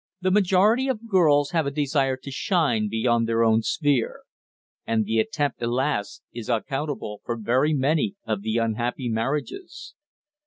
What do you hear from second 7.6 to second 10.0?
many of the unhappy marriages.